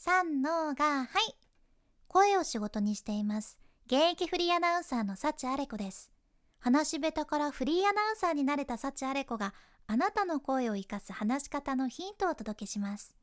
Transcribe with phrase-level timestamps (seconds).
[0.00, 1.34] 三のがはい。
[2.06, 3.58] 声を仕事にしています。
[3.86, 6.12] 現役フリーアナウンサーの幸あれ子です。
[6.60, 9.54] 話し下手からフリーアナウンサーになれた幸あれ子が
[9.88, 13.16] あなたの声を生かす話し方のヒントをお届けします。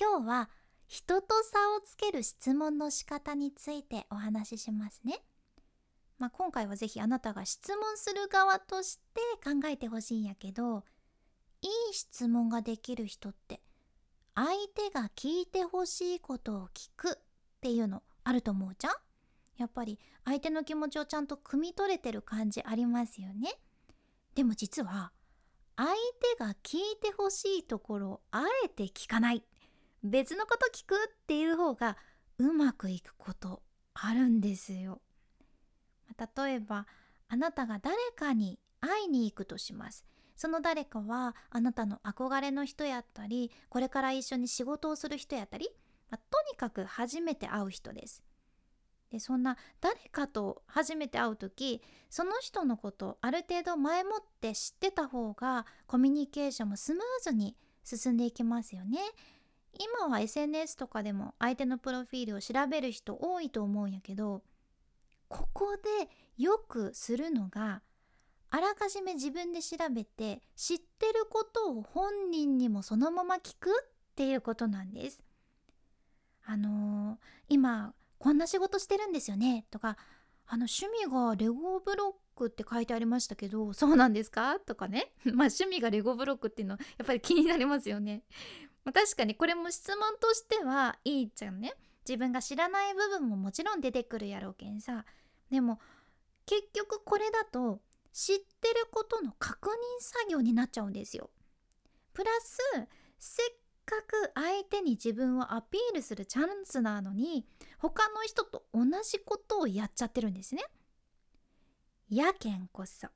[0.00, 0.50] 今日は
[0.86, 5.20] 人と差をつける質問の仕方についてお話ししますね。
[6.18, 10.84] まあ、今回はぜひあなたが質問する側として考えてほしいんやけど
[11.60, 13.60] いい質問ができる人って
[14.38, 17.14] 相手が聞いてほしいことを聞くっ
[17.60, 18.92] ていうのあると思うじゃん。
[19.56, 23.58] やっぱり相手の気持ちをちゃんと汲み取れてる感じありますよね。
[24.36, 25.10] でも実は
[25.74, 25.90] 相
[26.38, 29.42] 手が聞いてほしいところをあえて聞かない。
[30.04, 31.96] 別のこと聞くっていう方が
[32.38, 35.00] うまくいくことあるんですよ。
[36.16, 36.86] 例えば
[37.26, 40.04] あなたが誰かに会いに行くとします。
[40.38, 45.68] その誰かはあなたの憧れの人やったりこれから一緒に仕事をする人やったり、
[46.10, 48.22] まあ、とにかく初めて会う人です。
[49.10, 59.00] でそんな誰かと初めて会う時その人のことある程度前もって知ってた方がコミュニケーションもスムーズに進んでいきますよね。
[59.72, 64.42] 今は SNS とかでも相手のプロフィールを調べる人多いと思うんやけど
[65.28, 67.82] ここでよくするのが
[68.50, 75.22] あらかじめ自分で調べて知ってることを本人にもそのまま聞くっていうことなんです。
[76.44, 77.16] あのー、
[77.50, 79.98] 今こんな仕事してるんですよねとか
[80.46, 88.22] あの趣味がレゴブロックって書いてありましたけどそうなんですかとかね まあ趣味がレゴブロックっていうのやっぱり気になりますよね。
[88.84, 91.74] まあ、確かにこれも質問としてはいいじゃんね。
[92.08, 95.04] 自分が知らない部分ももちろん出てくるやろうけんさ
[95.50, 95.78] でも
[96.46, 101.30] 結局これだと知ってることの確認作業になっちゃうんですよ。
[102.12, 102.58] プラス
[103.18, 103.46] せっ
[103.84, 107.46] かく相手に自分をアピールするチャンスなのに
[107.78, 110.64] 他の人と同じことをやっちゃってるんですね。
[112.10, 113.08] やけんこそ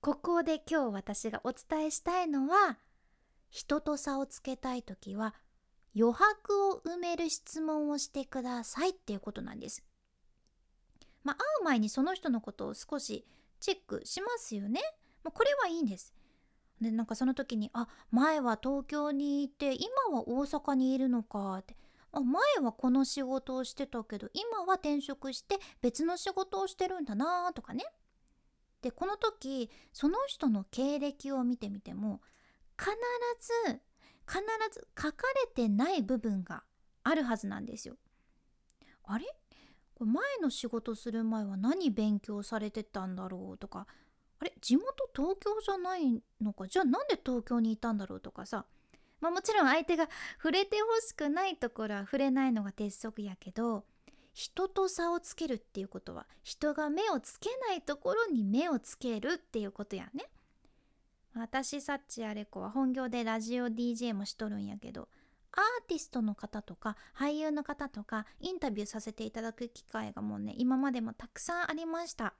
[0.00, 2.78] ここで今日私がお伝えしたいのは
[3.48, 5.34] 人と差をつけたい時は
[5.96, 9.84] 余白を埋める質問をしてくださいっていうことなんです。
[11.22, 13.26] まあ、会う前にその人のことを少し
[13.64, 14.82] チェックしますよね。
[15.22, 16.12] まあ、これはいいんです。
[16.82, 21.74] でなんかその時に「あ前は東京にいて今は大阪にいるのか」って
[22.12, 27.86] 「あ前はこの仕事をしてたけど今は転職して別の仕事をしてるんだな」とかね。
[28.82, 32.20] でこの時その人の経歴を見てみても
[32.78, 32.90] 必
[33.40, 33.80] ず
[34.28, 34.42] 必
[34.72, 36.64] ず書かれてない部分が
[37.02, 37.96] あるはずなんですよ。
[39.04, 39.24] あれ？
[40.06, 43.86] 前の仕事する前は何勉強されてたんだろうとか
[44.40, 46.66] あれ地元東京じゃないのか？
[46.66, 48.66] じゃあなんで東京にいたんだろうとかさ
[49.20, 53.84] まあもちろん相手が触れてほしくないところは触れないのが鉄則やけど
[54.32, 60.26] 人と差をつけるっていうことは人が目をつけないところに目をつけるっていうことやね。
[61.36, 65.08] 私サッチアレコは本業でラジオ DJ もしとるんやけど
[65.56, 72.34] アーティストの方とか俳優の方とかインタビューさせていただく機会がもうね今までもたくさんありました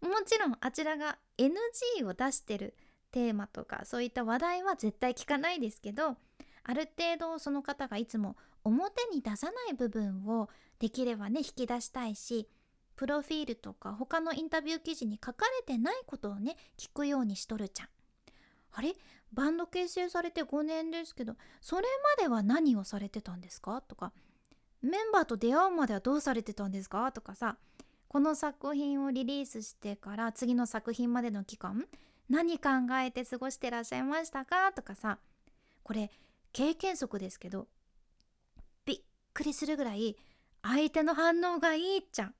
[0.00, 2.74] もちろんあちらが NG を出してる
[3.10, 6.16] テーマとかそういった話題は絶対聞かないですけど
[6.64, 10.48] ある程度その方がいつも表に出さない部分を
[10.78, 12.48] できればね引き出したいし
[12.96, 17.88] プロフィールとか他のインタビュー記事に書かれてないことをね聞くようにしとるじゃん。
[18.74, 18.94] あれ？
[19.32, 21.82] バンド結成されて5年ですけどそれ
[22.18, 23.80] までは何をされてたんですか？
[23.80, 24.12] とか
[24.82, 27.10] メンバーと出会うまではどうされてたんですか？
[27.10, 27.56] とかさ
[28.08, 31.86] この作品をリリースしてから次の作品までの期間
[32.28, 32.70] 何考
[33.04, 34.72] えて過ごしてらっしゃいましたか？
[34.72, 35.18] とかさ
[35.82, 36.10] これ
[36.52, 37.66] 経験則ですけど
[38.86, 39.00] びっ
[39.32, 40.16] くりするぐらい
[40.62, 42.34] 相手の反応がいいじゃん。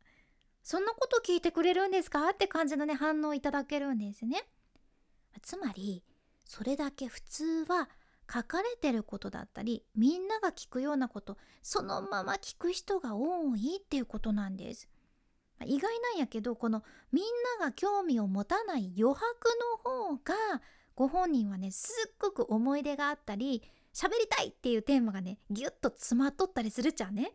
[0.63, 2.29] そんなこと聞いてくれるんですか？
[2.31, 4.45] って感じのね反応いただけるんですね。
[5.43, 6.03] つまり
[6.45, 7.89] それだけ普通は
[8.33, 14.89] 書かれてることだったりみんなが聞くようなことそのまま聞く人が多いっていうことなんです。
[15.67, 16.83] 意外なんやけどこの
[17.13, 17.25] みん
[17.61, 19.23] なが興味を持たない余白
[19.85, 20.35] の方が
[20.95, 23.63] ご本人はねすっごく思い出があったり
[23.95, 27.33] 喋りたいっていうテーマがねギュッと詰まっとったりするじゃんね。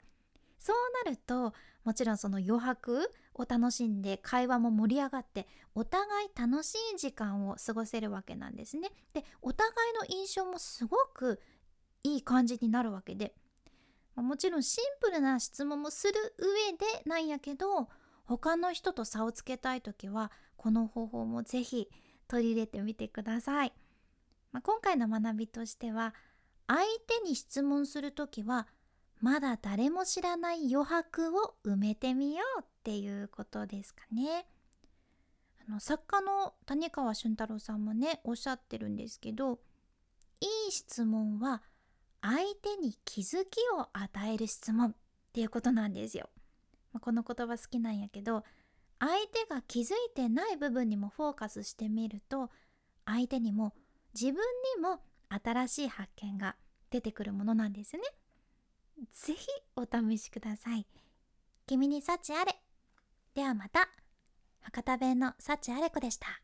[0.60, 1.54] そうなると
[1.86, 8.90] もちろんその余白を楽しんで会話も盛り上がってお互い楽しい時間を過ごせるわけなんですね。
[9.14, 11.40] でお互いの印象もすごく
[12.04, 13.34] いい感じになるわけで
[14.16, 17.90] もちろんシンプルな質問もする上でなんやけど
[18.26, 21.90] 他の人と差をつけたい時はこの方法もぜひ
[22.28, 23.74] 取り入れてみてください。
[24.52, 26.14] まあ、今回の学びとしては
[26.68, 28.68] 相手に質問する時は
[29.22, 34.46] まだ誰も知らない余白を埋めてみようっていうことですかね。
[35.68, 39.60] あの作家の谷川俊太郎さんもねおっしゃってるんですけど
[40.40, 41.62] いい質問は
[42.22, 44.96] 相手に気づきを与える質問っ
[45.34, 46.30] ていうことなんですよ。
[46.92, 48.44] まあ、この言葉好きなんやけど
[49.00, 52.50] 相手が気づいてない部分にもフォーカスしてみると
[53.06, 53.74] 相手にも
[54.14, 54.36] 自分
[54.78, 56.56] にも新しい発見が
[56.90, 58.02] 出てくるものなんですね。
[59.12, 60.86] ぜひお試しください。
[61.68, 62.56] 君に幸あれ。
[63.34, 63.90] ではまた。
[64.62, 66.42] 博多弁の幸あれ子でした。